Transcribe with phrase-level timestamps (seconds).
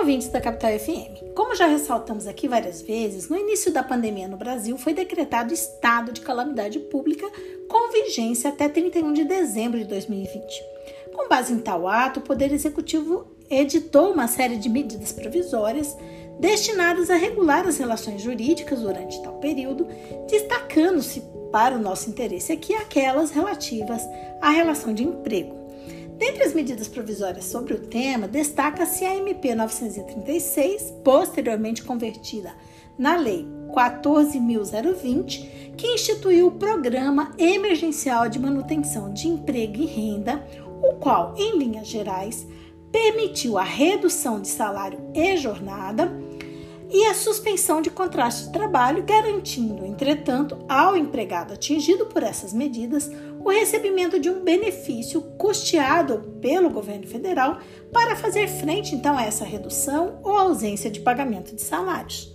[0.00, 1.34] ouvintes da Capital FM.
[1.34, 6.10] Como já ressaltamos aqui várias vezes, no início da pandemia no Brasil foi decretado estado
[6.10, 7.30] de calamidade pública
[7.68, 10.42] com vigência até 31 de dezembro de 2020.
[11.14, 15.94] Com base em tal ato, o Poder Executivo editou uma série de medidas provisórias
[16.38, 19.86] destinadas a regular as relações jurídicas durante tal período,
[20.30, 21.22] destacando-se
[21.52, 24.02] para o nosso interesse aqui aquelas relativas
[24.40, 25.59] à relação de emprego.
[26.20, 32.54] Dentre as medidas provisórias sobre o tema, destaca-se a MP 936, posteriormente convertida
[32.98, 40.46] na Lei 14.020, que instituiu o Programa Emergencial de Manutenção de Emprego e Renda,
[40.82, 42.46] o qual, em linhas gerais,
[42.92, 46.12] permitiu a redução de salário e jornada
[46.90, 53.10] e a suspensão de contrato de trabalho, garantindo, entretanto, ao empregado atingido por essas medidas
[53.42, 57.58] o recebimento de um benefício custeado pelo governo federal
[57.92, 62.32] para fazer frente então a essa redução ou ausência de pagamento de salários.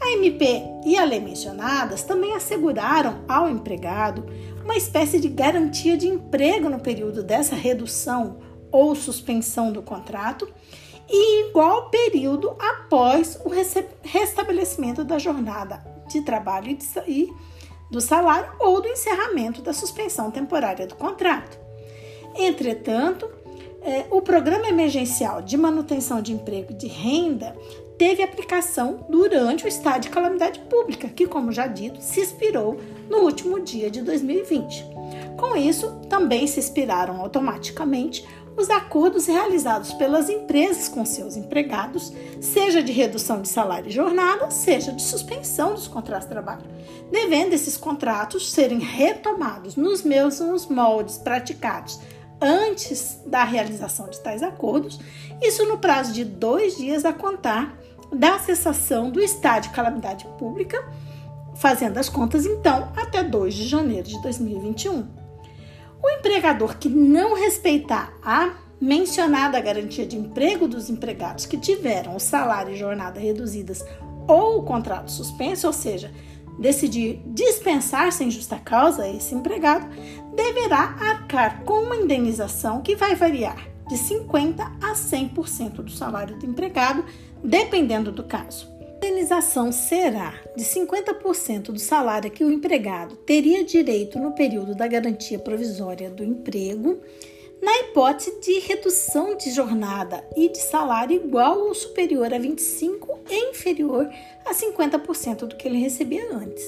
[0.00, 4.26] A MP e a lei mencionadas também asseguraram ao empregado
[4.64, 8.38] uma espécie de garantia de emprego no período dessa redução
[8.70, 10.48] ou suspensão do contrato
[11.08, 13.50] e igual período após o
[14.02, 17.28] restabelecimento da jornada de trabalho e
[17.90, 21.58] do salário ou do encerramento da suspensão temporária do contrato.
[22.34, 23.28] Entretanto,
[23.82, 27.56] é, o Programa Emergencial de Manutenção de Emprego e de Renda
[27.96, 32.78] teve aplicação durante o estado de calamidade pública, que, como já dito, se expirou
[33.08, 34.84] no último dia de 2020.
[35.36, 38.26] Com isso, também se expiraram automaticamente
[38.58, 44.50] os acordos realizados pelas empresas com seus empregados, seja de redução de salário e jornada,
[44.50, 46.64] seja de suspensão dos contratos de trabalho,
[47.10, 52.00] devendo esses contratos serem retomados nos mesmos moldes praticados
[52.40, 54.98] antes da realização de tais acordos,
[55.40, 57.78] isso no prazo de dois dias a contar
[58.12, 60.82] da cessação do estado de calamidade pública,
[61.54, 65.27] fazendo as contas então até 2 de janeiro de 2021.
[66.02, 72.20] O empregador que não respeitar a mencionada garantia de emprego dos empregados que tiveram o
[72.20, 73.84] salário e jornada reduzidas
[74.26, 76.12] ou o contrato suspenso, ou seja,
[76.58, 79.88] decidir dispensar sem justa causa esse empregado,
[80.34, 86.46] deverá arcar com uma indenização que vai variar de 50% a 100% do salário do
[86.46, 87.04] empregado,
[87.42, 88.77] dependendo do caso
[89.18, 95.40] indenização será de 50% do salário que o empregado teria direito no período da garantia
[95.40, 97.00] provisória do emprego,
[97.60, 103.50] na hipótese de redução de jornada e de salário igual ou superior a 25 e
[103.50, 104.08] inferior
[104.46, 106.64] a 50% do que ele recebia antes.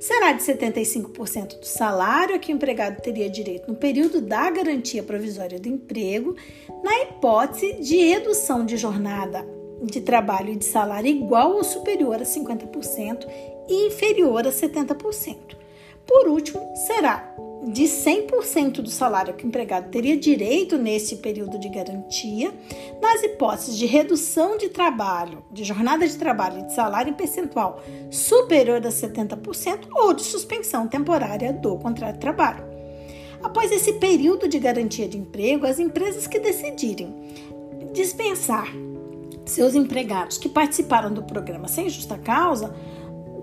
[0.00, 5.60] Será de 75% do salário que o empregado teria direito no período da garantia provisória
[5.60, 6.34] do emprego,
[6.82, 12.24] na hipótese de redução de jornada de trabalho e de salário igual ou superior a
[12.24, 13.26] 50%
[13.68, 15.36] e inferior a 70%.
[16.06, 21.68] Por último, será de 100% do salário que o empregado teria direito nesse período de
[21.68, 22.52] garantia,
[23.00, 27.82] nas hipóteses de redução de trabalho, de jornada de trabalho e de salário em percentual
[28.10, 32.64] superior a 70% ou de suspensão temporária do contrato de trabalho.
[33.42, 37.14] Após esse período de garantia de emprego, as empresas que decidirem
[37.92, 38.72] dispensar
[39.44, 42.74] seus empregados que participaram do programa sem justa causa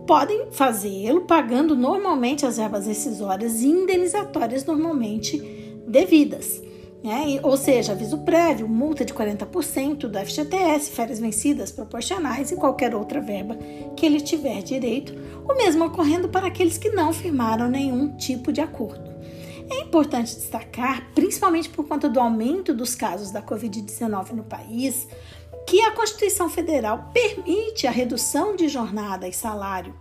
[0.07, 5.37] podem fazê-lo pagando normalmente as verbas rescisórias e indenizatórias normalmente
[5.85, 6.61] devidas.
[7.03, 7.39] Né?
[7.43, 13.21] Ou seja, aviso prévio, multa de 40% do FGTS, férias vencidas proporcionais e qualquer outra
[13.21, 13.55] verba
[13.95, 15.13] que ele tiver direito,
[15.47, 19.07] o mesmo ocorrendo para aqueles que não firmaram nenhum tipo de acordo.
[19.69, 25.07] É importante destacar, principalmente por conta do aumento dos casos da Covid-19 no país,
[25.67, 29.93] que a Constituição Federal permite a redução de jornada e salário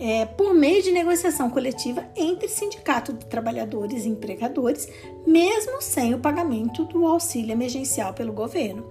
[0.00, 4.88] é, por meio de negociação coletiva entre sindicato de trabalhadores e empregadores,
[5.26, 8.90] mesmo sem o pagamento do auxílio emergencial pelo governo.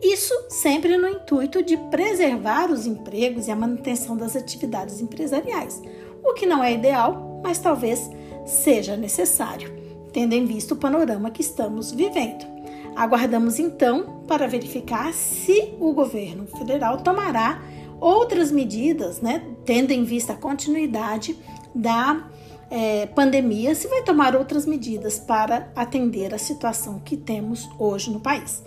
[0.00, 5.82] Isso sempre no intuito de preservar os empregos e a manutenção das atividades empresariais,
[6.22, 8.08] o que não é ideal, mas talvez
[8.46, 9.74] seja necessário,
[10.12, 12.55] tendo em vista o panorama que estamos vivendo.
[12.96, 17.62] Aguardamos então para verificar se o governo federal tomará
[18.00, 21.36] outras medidas, né, tendo em vista a continuidade
[21.74, 22.26] da
[22.70, 28.18] é, pandemia, se vai tomar outras medidas para atender a situação que temos hoje no
[28.18, 28.62] país.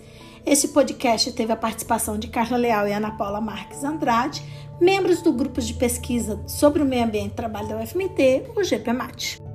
[0.46, 4.42] Esse podcast teve a participação de Carla Leal e Ana Paula Marques Andrade,
[4.80, 9.49] membros do grupo de pesquisa sobre o meio ambiente e trabalho da UFMT, o GPMAT.